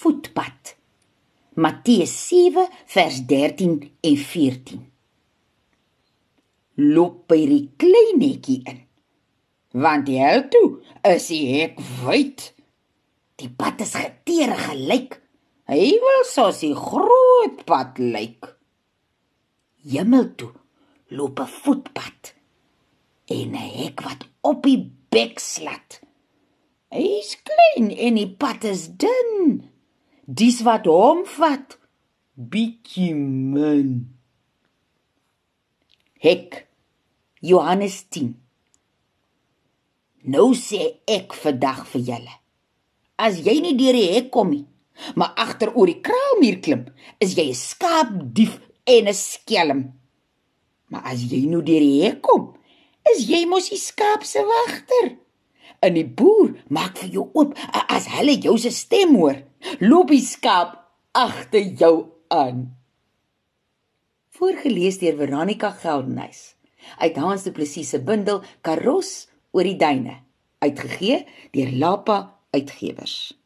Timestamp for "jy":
43.42-43.56, 47.34-47.48, 51.26-51.42, 53.26-53.46